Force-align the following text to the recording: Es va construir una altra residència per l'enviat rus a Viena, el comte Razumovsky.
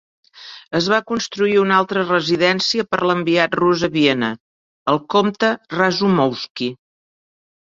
Es 0.77 0.85
va 0.93 0.97
construir 1.09 1.59
una 1.63 1.75
altra 1.81 2.05
residència 2.07 2.85
per 2.95 3.01
l'enviat 3.11 3.59
rus 3.61 3.83
a 3.89 3.91
Viena, 3.99 4.31
el 4.95 5.01
comte 5.17 5.53
Razumovsky. 5.79 6.73